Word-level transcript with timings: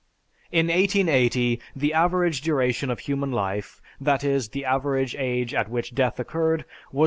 In 0.51 0.65
1880, 0.69 1.61
the 1.75 1.93
average 1.93 2.41
duration 2.41 2.89
of 2.89 3.01
human 3.01 3.31
life, 3.31 3.79
that 3.99 4.23
is, 4.23 4.49
the 4.49 4.65
average 4.65 5.15
age 5.15 5.53
at 5.53 5.69
which 5.69 5.93
death 5.93 6.19
occurred, 6.19 6.63
was 6.91 6.93
41. 6.93 6.99